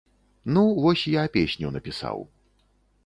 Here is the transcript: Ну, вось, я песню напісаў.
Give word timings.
Ну, 0.55 0.63
вось, 0.85 1.03
я 1.11 1.23
песню 1.37 1.73
напісаў. 1.77 2.17